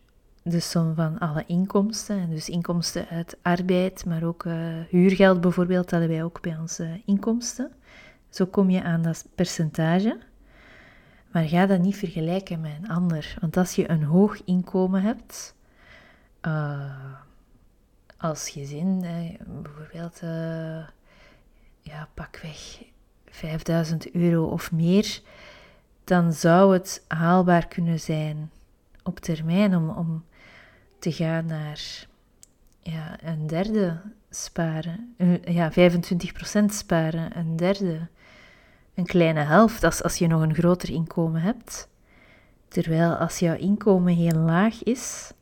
de 0.43 0.61
som 0.61 0.95
van 0.95 1.19
alle 1.19 1.45
inkomsten. 1.47 2.19
En 2.19 2.31
dus 2.31 2.49
inkomsten 2.49 3.09
uit 3.09 3.37
arbeid, 3.43 4.05
maar 4.05 4.23
ook 4.23 4.45
huurgeld 4.89 5.41
bijvoorbeeld, 5.41 5.89
tellen 5.89 6.09
wij 6.09 6.25
ook 6.25 6.41
bij 6.41 6.57
onze 6.61 7.01
inkomsten. 7.05 7.71
Zo 8.33 8.47
kom 8.47 8.71
je 8.71 8.83
aan 8.83 9.03
dat 9.03 9.27
percentage. 9.35 10.19
Maar 11.31 11.45
ga 11.45 11.67
dat 11.67 11.81
niet 11.81 11.97
vergelijken 11.97 12.61
met 12.61 12.73
een 12.83 12.89
ander. 12.89 13.35
Want 13.41 13.57
als 13.57 13.75
je 13.75 13.91
een 13.91 14.03
hoog 14.03 14.45
inkomen 14.45 15.03
hebt, 15.03 15.55
uh, 16.47 17.15
als 18.17 18.51
gezin, 18.51 19.01
bijvoorbeeld, 19.63 20.21
uh, 20.25 20.87
ja, 21.81 22.09
pakweg 22.15 22.83
5000 23.29 24.11
euro 24.11 24.45
of 24.45 24.73
meer, 24.73 25.21
dan 26.05 26.33
zou 26.33 26.73
het 26.73 27.05
haalbaar 27.09 27.69
kunnen 27.69 28.01
zijn 28.01 28.51
op 29.03 29.21
termijn 29.21 29.77
om, 29.77 29.89
om 29.89 30.25
te 30.99 31.13
gaan 31.13 31.47
naar 31.47 32.07
ja, 32.81 33.23
een 33.23 33.47
derde 33.47 34.01
sparen. 34.31 35.15
Ja, 35.45 35.73
25% 35.73 35.75
sparen, 36.67 37.39
een 37.39 37.57
derde 37.57 38.09
een 38.95 39.07
kleine 39.07 39.41
helft 39.41 39.85
als, 39.85 40.03
als 40.03 40.17
je 40.17 40.27
nog 40.27 40.43
een 40.43 40.55
groter 40.55 40.91
inkomen 40.91 41.41
hebt. 41.41 41.89
Terwijl 42.69 43.15
als 43.15 43.39
jouw 43.39 43.57
inkomen 43.57 44.15
heel 44.15 44.39
laag 44.39 44.83
is, 44.83 45.33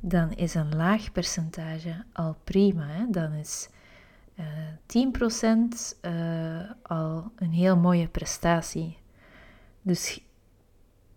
dan 0.00 0.32
is 0.32 0.54
een 0.54 0.76
laag 0.76 1.12
percentage 1.12 2.04
al 2.12 2.36
prima. 2.44 2.86
Hè? 2.86 3.04
Dan 3.10 3.32
is 3.32 3.68
uh, 4.34 4.46
10% 5.96 6.02
uh, 6.02 6.70
al 6.82 7.32
een 7.36 7.52
heel 7.52 7.76
mooie 7.76 8.08
prestatie. 8.08 8.98
Dus 9.82 10.20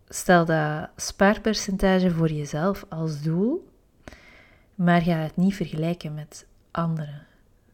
stel 0.08 0.46
dat 0.46 0.90
spaarpercentage 0.96 2.12
voor 2.12 2.32
jezelf 2.32 2.86
als 2.90 3.22
doel, 3.22 3.68
maar 4.76 5.02
ga 5.02 5.16
het 5.16 5.36
niet 5.36 5.56
vergelijken 5.56 6.14
met 6.14 6.46
anderen. 6.72 7.28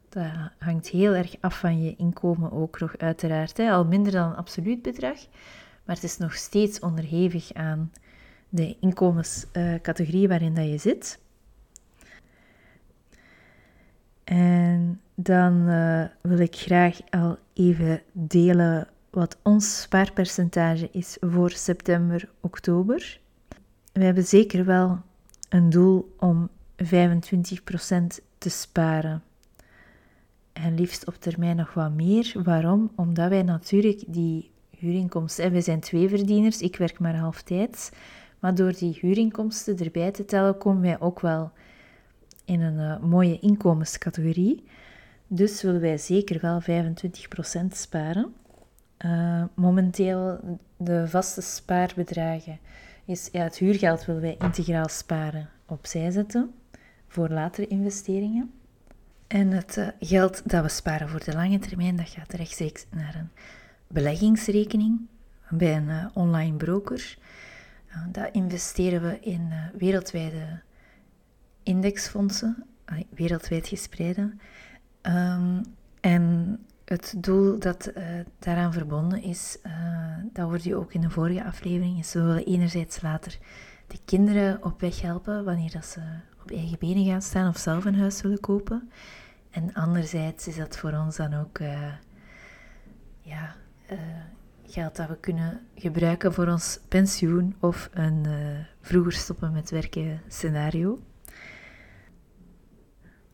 Dat 0.10 0.32
hangt 0.58 0.88
heel 0.88 1.14
erg 1.14 1.36
af 1.40 1.60
van 1.60 1.84
je 1.84 1.96
inkomen 1.96 2.52
ook 2.52 2.80
nog 2.80 2.98
uiteraard. 2.98 3.58
Hè. 3.58 3.72
Al 3.72 3.86
minder 3.86 4.12
dan 4.12 4.30
een 4.30 4.36
absoluut 4.36 4.82
bedrag, 4.82 5.18
maar 5.84 5.96
het 5.96 6.04
is 6.04 6.18
nog 6.18 6.34
steeds 6.34 6.80
onderhevig 6.80 7.54
aan 7.54 7.92
de 8.50 8.78
inkomenscategorie 8.80 10.28
waarin 10.28 10.56
dat 10.56 10.66
je 10.66 10.78
zit. 10.78 11.20
En 14.24 15.02
dan 15.16 15.70
uh, 15.70 16.04
wil 16.22 16.40
ik 16.40 16.56
graag 16.56 17.00
al 17.10 17.38
even 17.54 18.02
delen 18.12 18.88
wat 19.10 19.38
ons 19.44 19.82
spaarpercentage 19.82 20.90
is 20.92 21.18
voor 21.20 21.52
september, 21.52 22.30
oktober. 22.40 23.20
We 23.94 24.04
hebben 24.04 24.24
zeker 24.24 24.66
wel 24.66 25.02
een 25.50 25.70
doel 25.70 26.16
om 26.20 26.50
25% 26.84 26.86
te 28.38 28.50
sparen 28.50 29.24
en 30.64 30.76
liefst 30.76 31.08
op 31.08 31.16
termijn 31.20 31.56
nog 31.56 31.74
wat 31.74 31.92
meer. 31.92 32.32
Waarom? 32.44 32.92
Omdat 32.96 33.30
wij 33.30 33.44
natuurlijk 33.44 34.04
die 34.08 34.52
huurinkomsten, 34.78 35.52
we 35.52 35.62
zijn 35.62 35.80
twee 35.80 36.10
verdieners, 36.10 36.62
ik 36.62 36.76
werk 36.76 37.00
maar 37.00 37.16
halftijds, 37.16 37.90
maar 38.40 38.56
door 38.56 38.74
die 38.74 38.98
huurinkomsten 39.02 39.78
erbij 39.78 40.12
te 40.12 40.26
tellen, 40.26 40.58
komen 40.58 40.82
wij 40.82 41.00
ook 41.00 41.20
wel 41.20 41.52
in 42.46 42.62
een 42.62 43.02
uh, 43.02 43.10
mooie 43.10 43.40
inkomenscategorie. 43.40 44.64
Dus 45.28 45.62
willen 45.62 45.82
wij 45.82 45.98
zeker 45.98 46.40
wel 46.42 46.62
25% 46.62 46.66
sparen. 47.70 48.34
Uh, 49.06 49.44
momenteel 49.54 50.40
de 50.78 51.08
vaste 51.08 51.42
spaarbedragen 51.42 52.60
is 53.06 53.30
ja, 53.32 53.44
het 53.44 53.58
huurgeld 53.58 54.06
willen 54.06 54.22
wij 54.22 54.36
integraal 54.40 54.90
sparen 54.90 55.50
opzij 55.66 56.12
zetten 56.12 56.54
voor 57.08 57.30
latere 57.30 57.68
investeringen. 57.68 58.52
En 59.30 59.52
het 59.52 59.78
uh, 59.78 59.88
geld 60.00 60.50
dat 60.50 60.64
we 60.64 60.70
sparen 60.70 61.10
voor 61.10 61.24
de 61.24 61.34
lange 61.34 61.60
termijn, 61.60 61.96
dat 61.96 62.10
gaat 62.10 62.34
rechtstreeks 62.34 62.86
naar 62.90 63.16
een 63.16 63.30
beleggingsrekening 63.88 65.00
bij 65.50 65.76
een 65.76 65.88
uh, 65.88 66.06
online 66.14 66.58
broker. 66.58 67.18
Uh, 67.90 67.98
dat 68.12 68.30
investeren 68.32 69.02
we 69.02 69.20
in 69.20 69.52
wereldwijde 69.78 70.62
indexfondsen, 71.64 72.64
wereldwijd 73.10 73.68
gespreide. 73.68 74.34
Um, 75.02 75.62
en 76.02 76.58
het 76.86 77.14
doel 77.18 77.60
dat 77.60 77.92
daaraan 78.40 78.74
verbonden 78.74 79.22
is, 79.22 79.58
dat 80.34 80.46
hoorde 80.46 80.70
je 80.70 80.76
ook 80.76 80.94
in 80.94 81.02
de 81.02 81.10
vorige 81.10 81.44
aflevering, 81.44 82.00
is 82.00 82.14
we 82.14 82.22
willen 82.22 82.46
enerzijds 82.46 83.02
later 83.02 83.38
de 83.88 84.00
kinderen 84.06 84.64
op 84.64 84.82
weg 84.82 85.02
helpen 85.02 85.44
wanneer 85.44 85.72
dat 85.72 85.86
ze 85.86 86.00
op 86.42 86.52
eigen 86.52 86.80
benen 86.80 87.06
gaan 87.06 87.22
staan 87.22 87.50
of 87.50 87.58
zelf 87.58 87.86
een 87.86 88.00
huis 88.00 88.22
willen 88.22 88.40
kopen. 88.40 88.90
En 89.60 89.74
anderzijds 89.74 90.48
is 90.48 90.56
dat 90.56 90.78
voor 90.78 90.94
ons 90.94 91.16
dan 91.16 91.34
ook 91.34 91.60
uh, 91.60 91.94
ja, 93.22 93.56
uh, 93.92 93.98
geld 94.66 94.96
dat 94.96 95.08
we 95.08 95.18
kunnen 95.20 95.62
gebruiken 95.76 96.34
voor 96.34 96.48
ons 96.48 96.80
pensioen 96.88 97.56
of 97.60 97.90
een 97.94 98.24
uh, 98.28 98.34
vroeger 98.82 99.12
stoppen 99.12 99.52
met 99.52 99.70
werken 99.70 100.22
scenario. 100.28 101.00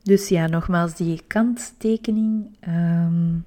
Dus 0.02 0.30
ja, 0.30 0.48
nogmaals 0.48 0.96
die 0.96 1.24
kanttekening. 1.28 2.58
Um, 2.68 3.46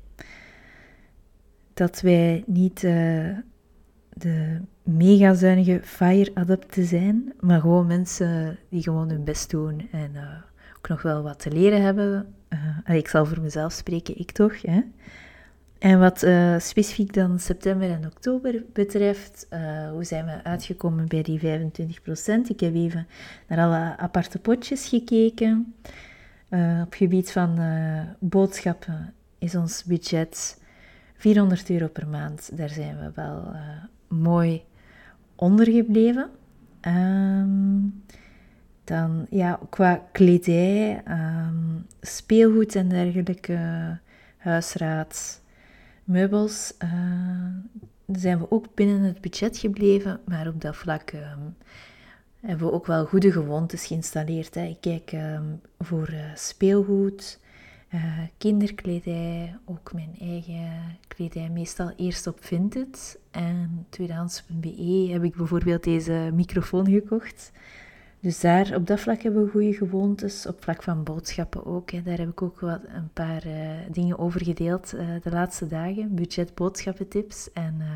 dat 1.74 2.00
wij 2.00 2.44
niet 2.46 2.80
de 2.80 4.60
mega 4.82 5.34
zuinige 5.34 5.80
fire-adapten 5.82 6.84
zijn, 6.84 7.32
maar 7.40 7.60
gewoon 7.60 7.86
mensen 7.86 8.58
die 8.68 8.82
gewoon 8.82 9.08
hun 9.08 9.24
best 9.24 9.50
doen 9.50 9.88
en 9.90 10.10
ook 10.76 10.88
nog 10.88 11.02
wel 11.02 11.22
wat 11.22 11.38
te 11.38 11.50
leren 11.50 11.82
hebben 11.82 12.34
uh, 12.88 12.94
ik 12.96 13.08
zal 13.08 13.26
voor 13.26 13.40
mezelf 13.40 13.72
spreken, 13.72 14.18
ik 14.18 14.30
toch. 14.30 14.62
Hè? 14.62 14.80
En 15.78 15.98
wat 15.98 16.22
uh, 16.22 16.58
specifiek 16.58 17.12
dan 17.14 17.38
september 17.38 17.90
en 17.90 18.06
oktober 18.06 18.64
betreft, 18.72 19.46
uh, 19.52 19.90
hoe 19.90 20.04
zijn 20.04 20.24
we 20.24 20.44
uitgekomen 20.44 21.08
bij 21.08 21.22
die 21.22 21.40
25%? 21.40 21.44
Ik 22.48 22.60
heb 22.60 22.74
even 22.74 23.06
naar 23.48 23.58
alle 23.58 23.96
aparte 23.96 24.38
potjes 24.38 24.88
gekeken. 24.88 25.74
op 26.82 26.94
gebied 26.94 27.32
van 27.32 27.58
boodschappen 28.18 29.14
is 29.38 29.54
ons 29.54 29.84
budget 29.84 30.60
400 31.16 31.70
euro 31.70 31.86
per 31.86 32.08
maand. 32.08 32.50
Daar 32.56 32.68
zijn 32.68 32.98
we 32.98 33.10
wel 33.14 33.54
mooi 34.08 34.62
ondergebleven. 35.34 36.30
Um, 36.80 38.02
dan 38.88 39.26
ja, 39.30 39.60
qua 39.70 40.06
kledij, 40.12 41.02
um, 41.08 41.86
speelgoed 42.00 42.74
en 42.74 42.88
dergelijke, 42.88 43.98
huisraad, 44.36 45.40
meubels, 46.04 46.74
uh, 46.84 46.90
zijn 48.06 48.38
we 48.38 48.50
ook 48.50 48.66
binnen 48.74 49.02
het 49.02 49.20
budget 49.20 49.58
gebleven. 49.58 50.20
Maar 50.24 50.48
op 50.48 50.60
dat 50.60 50.76
vlak 50.76 51.12
um, 51.12 51.56
hebben 52.40 52.66
we 52.66 52.72
ook 52.72 52.86
wel 52.86 53.06
goede 53.06 53.32
gewoontes 53.32 53.86
geïnstalleerd. 53.86 54.54
Hè. 54.54 54.64
Ik 54.64 54.80
kijk 54.80 55.12
um, 55.12 55.60
voor 55.78 56.10
uh, 56.10 56.34
speelgoed, 56.34 57.40
uh, 57.94 58.02
kinderkledij, 58.38 59.56
ook 59.64 59.92
mijn 59.92 60.14
eigen 60.20 60.70
kledij, 61.08 61.48
meestal 61.48 61.92
eerst 61.96 62.26
op 62.26 62.44
Vinted. 62.44 63.18
En 63.30 63.86
tweedehands.be 63.88 65.08
heb 65.12 65.24
ik 65.24 65.36
bijvoorbeeld 65.36 65.84
deze 65.84 66.30
microfoon 66.34 66.86
gekocht. 66.90 67.52
Dus 68.20 68.40
daar, 68.40 68.74
op 68.74 68.86
dat 68.86 69.00
vlak 69.00 69.22
hebben 69.22 69.44
we 69.44 69.50
goede 69.50 69.72
gewoontes. 69.72 70.46
Op 70.46 70.62
vlak 70.62 70.82
van 70.82 71.04
boodschappen 71.04 71.66
ook. 71.66 71.90
Hè. 71.90 72.02
Daar 72.02 72.18
heb 72.18 72.28
ik 72.28 72.42
ook 72.42 72.60
wat 72.60 72.80
een 72.86 73.12
paar 73.12 73.46
uh, 73.46 73.70
dingen 73.90 74.18
over 74.18 74.44
gedeeld 74.44 74.94
uh, 74.94 75.00
de 75.22 75.30
laatste 75.30 75.66
dagen. 75.66 76.14
Budget 76.14 76.54
boodschappentips 76.54 77.52
en 77.52 77.74
uh, 77.78 77.86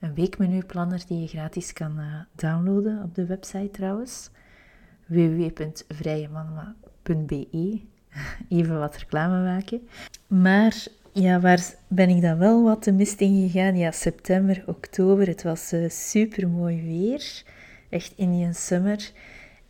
een 0.00 0.14
weekmenuplanner 0.14 1.02
die 1.06 1.20
je 1.20 1.26
gratis 1.26 1.72
kan 1.72 2.00
downloaden 2.34 3.02
op 3.02 3.14
de 3.14 3.26
website 3.26 3.70
trouwens. 3.70 4.30
www.vrijemanma.be 5.06 7.88
Even 8.48 8.78
wat 8.78 8.96
reclame 8.96 9.42
maken. 9.42 9.88
Maar 10.26 10.86
ja, 11.12 11.40
waar 11.40 11.74
ben 11.88 12.08
ik 12.08 12.22
dan 12.22 12.38
wel 12.38 12.62
wat 12.62 12.84
de 12.84 12.92
mist 12.92 13.20
in 13.20 13.48
gegaan? 13.48 13.76
Ja, 13.76 13.90
september, 13.90 14.62
oktober. 14.66 15.26
Het 15.26 15.42
was 15.42 15.74
super 15.88 16.48
mooi 16.48 16.82
weer. 16.82 17.42
Echt 17.88 18.12
Indian 18.16 18.54
summer. 18.54 19.10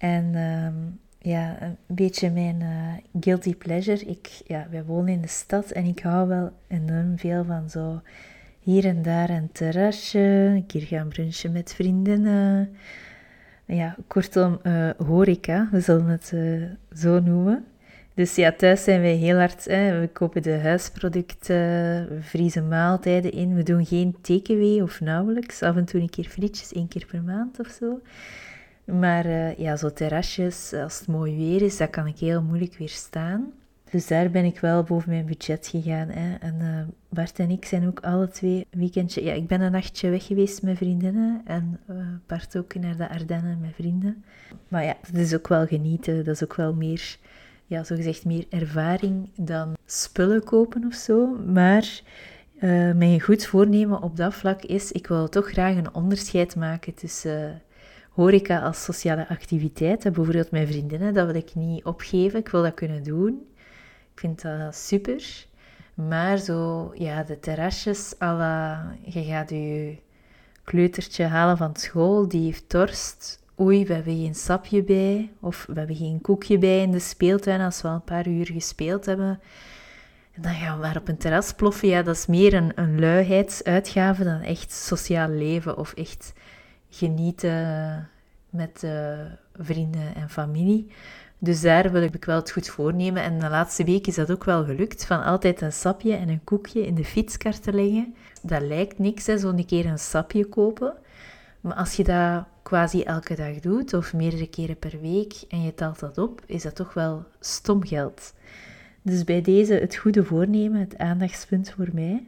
En 0.00 0.34
ehm, 0.34 0.74
ja, 1.18 1.62
een 1.62 1.76
beetje 1.86 2.30
mijn 2.30 2.60
uh, 2.60 3.20
guilty 3.20 3.54
pleasure. 3.56 4.04
Ik, 4.04 4.42
ja, 4.46 4.66
wij 4.70 4.84
wonen 4.84 5.12
in 5.12 5.20
de 5.20 5.28
stad 5.28 5.70
en 5.70 5.84
ik 5.84 6.00
hou 6.00 6.28
wel 6.28 6.52
enorm 6.68 7.18
veel 7.18 7.44
van 7.44 7.70
zo 7.70 8.00
hier 8.60 8.84
en 8.86 9.02
daar 9.02 9.30
een 9.30 9.52
terrasje, 9.52 10.18
een 10.54 10.66
keer 10.66 10.82
gaan 10.82 11.08
brunchen 11.08 11.52
met 11.52 11.74
vriendinnen. 11.74 12.76
Ja, 13.64 13.96
kortom, 14.06 14.60
uh, 14.62 14.90
horeca, 15.06 15.68
we 15.70 15.80
zullen 15.80 16.06
het 16.06 16.34
zo 16.92 17.20
noemen. 17.20 17.64
Dus 18.14 18.34
ja, 18.34 18.52
thuis 18.52 18.84
zijn 18.84 19.00
wij 19.00 19.14
heel 19.14 19.36
hard. 19.36 19.64
Hè. 19.64 20.00
We 20.00 20.08
kopen 20.08 20.42
de 20.42 20.58
huisproducten, 20.58 21.56
we 22.08 22.18
vriezen 22.20 22.68
maaltijden 22.68 23.32
in. 23.32 23.54
We 23.54 23.62
doen 23.62 23.86
geen 23.86 24.16
takeaway 24.20 24.80
of 24.80 25.00
nauwelijks. 25.00 25.62
Af 25.62 25.76
en 25.76 25.84
toe 25.84 26.00
een 26.00 26.10
keer 26.10 26.24
frietjes, 26.24 26.72
één 26.72 26.88
keer 26.88 27.06
per 27.06 27.22
maand 27.22 27.60
of 27.60 27.68
zo. 27.68 28.00
Maar 28.98 29.26
uh, 29.26 29.58
ja, 29.58 29.76
zo 29.76 29.92
terrasjes, 29.92 30.72
als 30.72 30.98
het 30.98 31.08
mooi 31.08 31.36
weer 31.36 31.62
is, 31.62 31.76
dat 31.76 31.90
kan 31.90 32.06
ik 32.06 32.18
heel 32.18 32.42
moeilijk 32.42 32.76
weerstaan. 32.76 33.52
Dus 33.90 34.06
daar 34.06 34.30
ben 34.30 34.44
ik 34.44 34.58
wel 34.58 34.82
boven 34.82 35.10
mijn 35.10 35.26
budget 35.26 35.66
gegaan. 35.66 36.08
Hè. 36.08 36.34
En 36.34 36.54
uh, 36.60 36.80
Bart 37.08 37.38
en 37.38 37.50
ik 37.50 37.64
zijn 37.64 37.86
ook 37.86 38.00
alle 38.00 38.28
twee 38.28 38.66
weekendje... 38.70 39.24
Ja, 39.24 39.32
ik 39.32 39.46
ben 39.46 39.60
een 39.60 39.72
nachtje 39.72 40.10
weg 40.10 40.26
geweest 40.26 40.62
met 40.62 40.76
vriendinnen. 40.76 41.40
En 41.44 41.80
uh, 41.90 41.96
Bart 42.26 42.56
ook 42.56 42.74
naar 42.74 42.96
de 42.96 43.08
Ardennen 43.08 43.60
met 43.60 43.74
vrienden. 43.74 44.24
Maar 44.68 44.84
ja, 44.84 44.96
dat 45.12 45.20
is 45.20 45.34
ook 45.34 45.48
wel 45.48 45.66
genieten. 45.66 46.24
Dat 46.24 46.34
is 46.34 46.42
ook 46.42 46.54
wel 46.54 46.74
meer, 46.74 47.16
ja, 47.66 47.84
zogezegd 47.84 48.24
meer 48.24 48.46
ervaring 48.50 49.30
dan 49.36 49.76
spullen 49.86 50.44
kopen 50.44 50.84
of 50.86 50.94
zo. 50.94 51.26
Maar 51.46 52.02
mijn 52.94 53.20
goed 53.20 53.46
voornemen 53.46 54.02
op 54.02 54.16
dat 54.16 54.34
vlak 54.34 54.62
is... 54.62 54.92
Ik 54.92 55.06
wil 55.06 55.28
toch 55.28 55.50
graag 55.50 55.76
een 55.76 55.94
onderscheid 55.94 56.56
maken 56.56 56.94
tussen 56.94 57.62
horeca 58.10 58.60
als 58.60 58.84
sociale 58.84 59.28
activiteit. 59.28 60.02
Bijvoorbeeld 60.02 60.50
mijn 60.50 60.66
vriendinnen, 60.66 61.14
dat 61.14 61.26
wil 61.26 61.34
ik 61.34 61.54
niet 61.54 61.84
opgeven. 61.84 62.38
Ik 62.38 62.48
wil 62.48 62.62
dat 62.62 62.74
kunnen 62.74 63.02
doen. 63.02 63.46
Ik 64.12 64.20
vind 64.20 64.42
dat 64.42 64.74
super. 64.74 65.46
Maar 65.94 66.38
zo, 66.38 66.90
ja, 66.94 67.22
de 67.22 67.40
terrasjes, 67.40 68.14
alla, 68.18 68.86
je 69.04 69.24
gaat 69.24 69.50
je 69.50 69.96
kleutertje 70.64 71.24
halen 71.24 71.56
van 71.56 71.76
school, 71.76 72.28
die 72.28 72.44
heeft 72.44 72.70
dorst. 72.70 73.38
Oei, 73.60 73.86
we 73.86 73.94
hebben 73.94 74.16
geen 74.16 74.34
sapje 74.34 74.82
bij, 74.82 75.30
of 75.40 75.66
we 75.68 75.78
hebben 75.78 75.96
geen 75.96 76.20
koekje 76.20 76.58
bij 76.58 76.82
in 76.82 76.90
de 76.90 76.98
speeltuin 76.98 77.60
als 77.60 77.82
we 77.82 77.88
al 77.88 77.94
een 77.94 78.04
paar 78.04 78.28
uur 78.28 78.46
gespeeld 78.46 79.06
hebben. 79.06 79.40
En 80.32 80.42
dan 80.42 80.54
gaan 80.54 80.76
we 80.76 80.82
maar 80.82 80.96
op 80.96 81.08
een 81.08 81.16
terras 81.16 81.52
ploffen. 81.52 81.88
Ja, 81.88 82.02
dat 82.02 82.16
is 82.16 82.26
meer 82.26 82.54
een, 82.54 82.72
een 82.74 83.00
luiheidsuitgave 83.00 84.24
dan 84.24 84.40
echt 84.40 84.72
sociaal 84.72 85.28
leven 85.28 85.76
of 85.76 85.92
echt 85.92 86.32
genieten 86.90 88.08
met 88.50 88.82
uh, 88.84 89.18
vrienden 89.54 90.14
en 90.14 90.30
familie. 90.30 90.90
Dus 91.38 91.60
daar 91.60 91.92
wil 91.92 92.02
ik 92.02 92.24
wel 92.24 92.36
het 92.36 92.50
goed 92.50 92.68
voornemen. 92.68 93.22
En 93.22 93.38
de 93.38 93.48
laatste 93.48 93.84
week 93.84 94.06
is 94.06 94.14
dat 94.14 94.30
ook 94.30 94.44
wel 94.44 94.64
gelukt. 94.64 95.06
Van 95.06 95.22
altijd 95.22 95.60
een 95.60 95.72
sapje 95.72 96.14
en 96.14 96.28
een 96.28 96.44
koekje 96.44 96.86
in 96.86 96.94
de 96.94 97.04
fietskar 97.04 97.58
te 97.58 97.72
leggen. 97.72 98.14
Dat 98.42 98.62
lijkt 98.62 98.98
niks, 98.98 99.24
zo'n 99.24 99.64
keer 99.66 99.86
een 99.86 99.98
sapje 99.98 100.44
kopen. 100.44 100.94
Maar 101.60 101.74
als 101.74 101.94
je 101.94 102.04
dat 102.04 102.44
quasi 102.62 103.02
elke 103.02 103.34
dag 103.34 103.60
doet, 103.60 103.94
of 103.94 104.14
meerdere 104.14 104.48
keren 104.48 104.78
per 104.78 105.00
week, 105.00 105.32
en 105.48 105.62
je 105.62 105.74
telt 105.74 106.00
dat 106.00 106.18
op, 106.18 106.42
is 106.46 106.62
dat 106.62 106.74
toch 106.74 106.94
wel 106.94 107.24
stom 107.40 107.86
geld. 107.86 108.34
Dus 109.02 109.24
bij 109.24 109.42
deze 109.42 109.74
het 109.74 109.96
goede 109.96 110.24
voornemen, 110.24 110.80
het 110.80 110.98
aandachtspunt 110.98 111.70
voor 111.70 111.88
mij, 111.92 112.26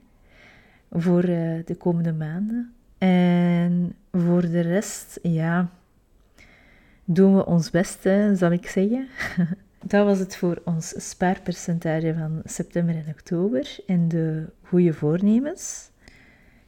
voor 0.91 1.25
uh, 1.25 1.65
de 1.65 1.77
komende 1.79 2.13
maanden. 2.13 2.73
En 3.03 3.95
voor 4.13 4.41
de 4.41 4.61
rest, 4.61 5.19
ja, 5.23 5.71
doen 7.05 7.37
we 7.37 7.47
ons 7.47 7.71
best, 7.71 8.01
zal 8.35 8.53
ik 8.53 8.67
zeggen. 8.67 9.09
Dat 9.85 10.05
was 10.05 10.19
het 10.19 10.37
voor 10.37 10.61
ons 10.65 11.09
spaarpercentage 11.11 12.15
van 12.19 12.41
september 12.45 12.95
en 12.95 13.09
oktober 13.09 13.77
en 13.87 14.09
de 14.09 14.47
goede 14.63 14.93
voornemens. 14.93 15.91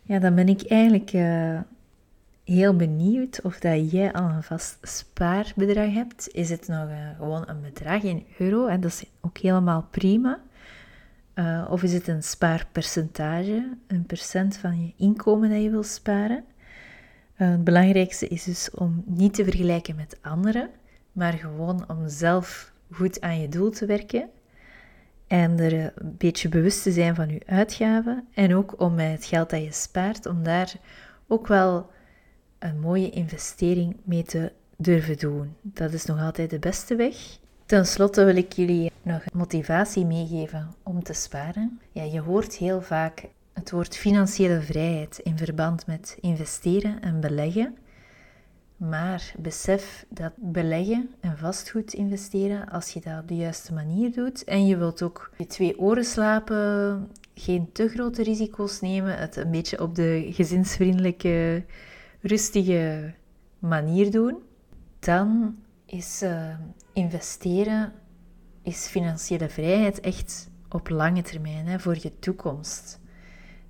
Ja, 0.03 0.19
dan 0.19 0.35
ben 0.35 0.49
ik 0.49 0.67
eigenlijk 0.67 1.13
uh, 1.13 1.61
heel 2.45 2.77
benieuwd 2.77 3.41
of 3.43 3.59
dat 3.59 3.91
jij 3.91 4.13
al 4.13 4.29
een 4.29 4.43
vast 4.43 4.79
spaarbedrag 4.83 5.93
hebt. 5.93 6.29
Is 6.33 6.51
het 6.51 6.69
nog 6.69 6.89
uh, 6.89 6.97
gewoon 7.17 7.45
een 7.47 7.61
bedrag 7.61 8.03
in 8.03 8.27
euro 8.39 8.67
en 8.67 8.81
dat 8.81 8.91
is 8.91 9.05
ook 9.21 9.39
helemaal 9.39 9.87
prima. 9.91 10.41
Uh, 11.35 11.67
of 11.71 11.83
is 11.83 11.93
het 11.93 12.09
een 12.09 12.23
spaarpercentage, 12.23 13.77
een 13.87 14.07
percent 14.07 14.57
van 14.57 14.81
je 14.81 14.93
inkomen 14.97 15.51
dat 15.51 15.63
je 15.63 15.71
wil 15.71 15.83
sparen? 15.83 16.45
Uh, 17.39 17.51
het 17.51 17.65
belangrijkste 17.65 18.29
is 18.29 18.45
dus 18.45 18.71
om 18.71 19.03
niet 19.07 19.35
te 19.35 19.45
vergelijken 19.45 19.97
met 19.97 20.19
anderen, 20.21 20.71
maar 21.13 21.33
gewoon 21.33 21.85
om 21.89 22.09
zelf 22.09 22.73
goed 22.91 23.21
aan 23.21 23.41
je 23.41 23.49
doel 23.49 23.71
te 23.71 23.87
werken 23.87 24.29
en 25.27 25.59
er 25.59 25.93
een 25.95 26.15
beetje 26.19 26.49
bewust 26.49 26.83
te 26.83 26.93
zijn 26.93 27.15
van 27.15 27.29
je 27.29 27.43
uitgaven 27.47 28.27
en 28.35 28.55
ook 28.55 28.81
om 28.81 28.95
met 28.95 29.13
het 29.13 29.25
geld 29.25 29.51
dat 29.51 29.63
je 29.63 29.73
spaart, 29.73 30.27
om 30.27 30.43
daar 30.43 30.75
ook 31.27 31.47
wel 31.47 31.91
een 32.59 32.81
mooie 32.81 33.11
investering 33.11 33.97
mee 34.05 34.23
te 34.23 34.53
durven 34.77 35.19
doen. 35.19 35.57
Dat 35.63 35.93
is 35.93 36.05
nog 36.05 36.21
altijd 36.21 36.51
de 36.51 36.59
beste 36.59 36.97
weg. 36.97 37.39
Ten 37.75 37.87
slotte 37.87 38.25
wil 38.25 38.37
ik 38.37 38.53
jullie 38.53 38.91
nog 39.03 39.25
motivatie 39.33 40.05
meegeven 40.05 40.75
om 40.83 41.03
te 41.03 41.13
sparen. 41.13 41.81
Ja, 41.93 42.03
je 42.03 42.21
hoort 42.21 42.57
heel 42.57 42.83
vaak 42.83 43.25
het 43.53 43.71
woord 43.71 43.97
financiële 43.97 44.61
vrijheid 44.61 45.19
in 45.19 45.39
verband 45.39 45.87
met 45.87 46.17
investeren 46.21 47.01
en 47.01 47.21
beleggen. 47.21 47.77
Maar 48.77 49.35
besef 49.39 50.07
dat 50.09 50.33
beleggen 50.37 51.11
en 51.21 51.39
vastgoed 51.39 51.93
investeren, 51.93 52.69
als 52.69 52.91
je 52.91 53.01
dat 53.01 53.21
op 53.21 53.29
de 53.29 53.37
juiste 53.37 53.73
manier 53.73 54.13
doet 54.13 54.45
en 54.45 54.67
je 54.67 54.77
wilt 54.77 55.03
ook 55.03 55.31
je 55.37 55.47
twee 55.47 55.79
oren 55.79 56.05
slapen, 56.05 57.09
geen 57.35 57.73
te 57.73 57.89
grote 57.89 58.23
risico's 58.23 58.81
nemen, 58.81 59.19
het 59.19 59.37
een 59.37 59.51
beetje 59.51 59.81
op 59.81 59.95
de 59.95 60.29
gezinsvriendelijke, 60.31 61.65
rustige 62.21 63.15
manier 63.59 64.11
doen, 64.11 64.43
dan 64.99 65.57
is 65.87 66.23
uh, 66.23 66.55
investeren, 66.93 67.93
is 68.63 68.87
financiële 68.87 69.49
vrijheid 69.49 70.01
echt 70.01 70.51
op 70.69 70.89
lange 70.89 71.23
termijn 71.23 71.67
hè, 71.67 71.79
voor 71.79 71.97
je 72.01 72.19
toekomst. 72.19 73.01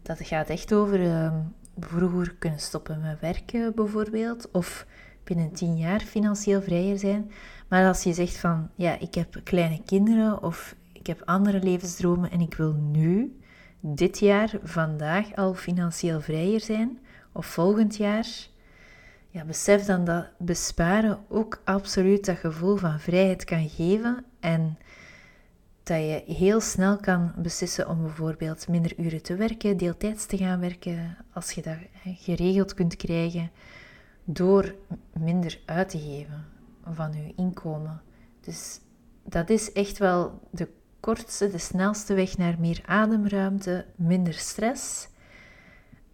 Dat 0.03 0.18
gaat 0.22 0.48
echt 0.48 0.72
over 0.72 1.00
uh, 1.00 1.35
vroeger 1.79 2.35
kunnen 2.35 2.61
stoppen 2.61 3.00
met 3.00 3.20
werken 3.20 3.74
bijvoorbeeld, 3.74 4.50
of 4.50 4.87
binnen 5.24 5.53
tien 5.53 5.77
jaar 5.77 6.00
financieel 6.00 6.62
vrijer 6.62 6.98
zijn. 6.98 7.31
Maar 7.68 7.87
als 7.87 8.03
je 8.03 8.12
zegt 8.12 8.37
van, 8.37 8.70
ja, 8.74 8.98
ik 8.98 9.14
heb 9.14 9.40
kleine 9.44 9.83
kinderen 9.85 10.42
of 10.42 10.74
ik 10.92 11.07
heb 11.07 11.22
andere 11.24 11.62
levensdromen 11.62 12.31
en 12.31 12.40
ik 12.40 12.55
wil 12.55 12.72
nu, 12.72 13.38
dit 13.81 14.18
jaar, 14.18 14.59
vandaag 14.62 15.35
al 15.37 15.55
financieel 15.55 16.20
vrijer 16.20 16.61
zijn, 16.61 16.98
of 17.33 17.46
volgend 17.46 17.96
jaar, 17.96 18.27
ja, 19.35 19.44
besef 19.44 19.85
dan 19.85 20.05
dat 20.05 20.27
besparen 20.38 21.18
ook 21.29 21.61
absoluut 21.64 22.25
dat 22.25 22.37
gevoel 22.37 22.77
van 22.77 23.01
vrijheid 23.01 23.44
kan 23.44 23.68
geven 23.68 24.25
en 24.40 24.79
dat 25.83 25.99
je 25.99 26.23
heel 26.27 26.61
snel 26.61 26.97
kan 26.97 27.33
beslissen 27.37 27.88
om 27.88 28.03
bijvoorbeeld 28.03 28.68
minder 28.68 28.99
uren 28.99 29.23
te 29.23 29.35
werken, 29.35 29.77
deeltijds 29.77 30.27
te 30.27 30.37
gaan 30.37 30.61
werken, 30.61 31.16
als 31.33 31.51
je 31.51 31.62
dat 31.62 31.77
geregeld 32.05 32.75
kunt 32.75 32.97
krijgen 32.97 33.51
door 34.25 34.75
minder 35.12 35.61
uit 35.66 35.88
te 35.88 35.99
geven 35.99 36.44
van 36.85 37.12
je 37.12 37.33
inkomen. 37.37 38.03
Dus 38.40 38.81
dat 39.25 39.51
is 39.51 39.73
echt 39.73 39.99
wel 39.99 40.40
de 40.51 40.68
kortste, 41.01 41.51
de 41.51 41.59
snelste 41.59 42.14
weg 42.14 42.37
naar 42.37 42.57
meer 42.59 42.83
ademruimte, 42.87 43.87
minder 43.97 44.35
stress. 44.35 45.09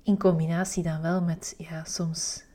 In 0.02 0.18
combinatie 0.18 0.82
dan 0.82 1.00
wel 1.00 1.22
met 1.22 1.54
ja, 1.58 1.84
soms 1.84 2.48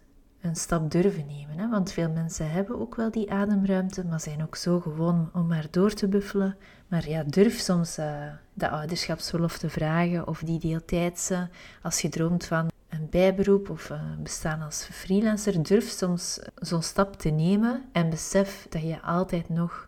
een 0.45 0.55
stap 0.55 0.91
durven 0.91 1.25
nemen. 1.25 1.57
Hè? 1.57 1.69
Want 1.69 1.91
veel 1.91 2.09
mensen 2.09 2.51
hebben 2.51 2.79
ook 2.79 2.95
wel 2.95 3.11
die 3.11 3.31
ademruimte, 3.31 4.05
maar 4.05 4.19
zijn 4.19 4.43
ook 4.43 4.55
zo 4.55 4.79
gewoon 4.79 5.29
om 5.33 5.47
maar 5.47 5.67
door 5.71 5.93
te 5.93 6.07
buffelen. 6.07 6.57
Maar 6.87 7.09
ja, 7.09 7.23
durf 7.23 7.59
soms 7.59 7.97
uh, 7.99 8.23
de 8.53 8.69
ouderschapsverlof 8.69 9.57
te 9.57 9.69
vragen 9.69 10.27
of 10.27 10.39
die 10.39 10.59
deeltijdse. 10.59 11.49
Als 11.81 12.01
je 12.01 12.09
droomt 12.09 12.45
van 12.45 12.71
een 12.89 13.07
bijberoep 13.09 13.69
of 13.69 13.89
uh, 13.89 14.01
bestaan 14.19 14.61
als 14.61 14.87
freelancer, 14.91 15.63
durf 15.63 15.89
soms 15.89 16.39
zo'n 16.55 16.83
stap 16.83 17.15
te 17.15 17.29
nemen 17.29 17.83
en 17.91 18.09
besef 18.09 18.67
dat 18.69 18.81
je 18.81 19.01
altijd 19.01 19.49
nog 19.49 19.87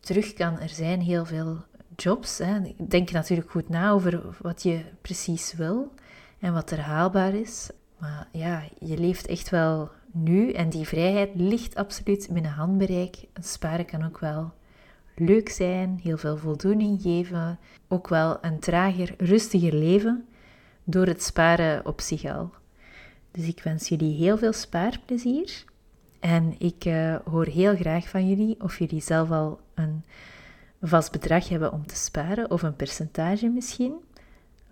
terug 0.00 0.32
kan. 0.32 0.60
Er 0.60 0.68
zijn 0.68 1.00
heel 1.00 1.24
veel 1.24 1.64
jobs. 1.96 2.38
Hè. 2.38 2.74
Denk 2.88 3.10
natuurlijk 3.10 3.50
goed 3.50 3.68
na 3.68 3.90
over 3.90 4.36
wat 4.40 4.62
je 4.62 4.84
precies 5.00 5.52
wil 5.52 5.92
en 6.38 6.52
wat 6.52 6.70
er 6.70 6.80
haalbaar 6.80 7.34
is. 7.34 7.70
Maar 8.00 8.28
ja, 8.32 8.62
je 8.78 8.98
leeft 8.98 9.26
echt 9.26 9.50
wel 9.50 9.90
nu 10.12 10.52
en 10.52 10.68
die 10.68 10.86
vrijheid 10.86 11.30
ligt 11.34 11.74
absoluut 11.74 12.28
binnen 12.32 12.50
handbereik. 12.50 13.16
sparen 13.40 13.86
kan 13.86 14.04
ook 14.04 14.18
wel 14.18 14.52
leuk 15.16 15.48
zijn, 15.48 16.00
heel 16.02 16.18
veel 16.18 16.36
voldoening 16.36 17.02
geven, 17.02 17.58
ook 17.88 18.08
wel 18.08 18.38
een 18.40 18.58
trager, 18.58 19.14
rustiger 19.18 19.74
leven 19.74 20.24
door 20.84 21.06
het 21.06 21.22
sparen 21.22 21.86
op 21.86 22.00
zich 22.00 22.24
al. 22.24 22.50
Dus 23.30 23.46
ik 23.46 23.62
wens 23.62 23.88
jullie 23.88 24.16
heel 24.16 24.38
veel 24.38 24.52
spaarplezier 24.52 25.64
en 26.20 26.54
ik 26.58 26.84
uh, 26.84 27.16
hoor 27.24 27.46
heel 27.46 27.76
graag 27.76 28.08
van 28.08 28.28
jullie 28.28 28.56
of 28.60 28.78
jullie 28.78 29.00
zelf 29.00 29.30
al 29.30 29.60
een 29.74 30.04
vast 30.82 31.12
bedrag 31.12 31.48
hebben 31.48 31.72
om 31.72 31.86
te 31.86 31.96
sparen 31.96 32.50
of 32.50 32.62
een 32.62 32.76
percentage 32.76 33.48
misschien. 33.48 33.94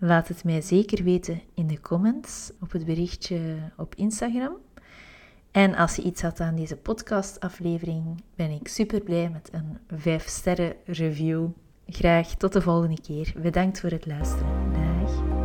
Laat 0.01 0.27
het 0.27 0.43
mij 0.43 0.61
zeker 0.61 1.03
weten 1.03 1.41
in 1.53 1.67
de 1.67 1.81
comments 1.81 2.51
op 2.61 2.71
het 2.71 2.85
berichtje 2.85 3.39
op 3.77 3.95
Instagram. 3.95 4.53
En 5.51 5.75
als 5.75 5.95
je 5.95 6.01
iets 6.01 6.21
had 6.21 6.39
aan 6.39 6.55
deze 6.55 6.75
podcastaflevering, 6.75 8.23
ben 8.35 8.51
ik 8.51 8.67
super 8.67 9.01
blij 9.01 9.29
met 9.29 9.49
een 9.51 9.77
5 9.99 10.27
sterren 10.27 10.73
review. 10.85 11.47
Graag 11.87 12.35
tot 12.35 12.53
de 12.53 12.61
volgende 12.61 13.01
keer. 13.01 13.33
Bedankt 13.41 13.79
voor 13.79 13.89
het 13.89 14.05
luisteren. 14.05 15.38